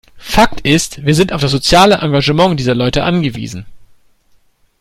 [0.17, 3.67] Fakt ist, wir sind auf das soziale Engagement dieser Leute angewiesen.